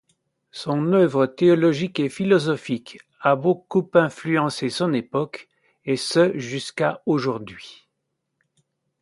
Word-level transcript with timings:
Son 0.49 0.93
œuvre 0.93 1.27
théologique 1.27 1.99
et 1.99 2.09
philosophique 2.09 2.97
a 3.19 3.35
beaucoup 3.35 3.87
influencé 3.93 4.71
son 4.71 4.93
époque, 4.93 5.47
et 5.85 5.95
ce 5.95 6.35
jusqu'à 6.35 7.03
aujourd'hui. 7.05 7.87